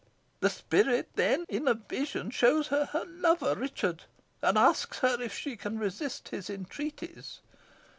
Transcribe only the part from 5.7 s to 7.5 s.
resist his entreaties.